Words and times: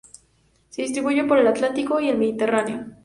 Se 0.69 0.81
distribuye 0.81 1.23
por 1.25 1.37
el 1.37 1.45
Atlántico 1.45 1.99
y 1.99 2.09
el 2.09 2.17
Mediterráneo. 2.17 2.87